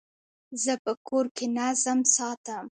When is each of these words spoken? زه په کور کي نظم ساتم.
زه 0.63 0.73
په 0.83 0.91
کور 1.07 1.25
کي 1.35 1.45
نظم 1.57 1.99
ساتم. 2.15 2.65